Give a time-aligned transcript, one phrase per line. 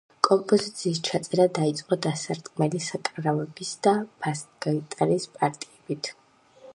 [0.25, 3.93] კომპოზიის ჩაწერა დაიწყო დასარტყმელი საკრავების და
[4.25, 6.11] ბას-გიტარის პარტიებით.